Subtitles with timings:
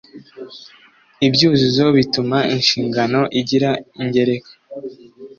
[1.27, 3.01] ibyuzuzo bituma inshinga
[3.39, 3.69] igira
[4.01, 4.51] ingereka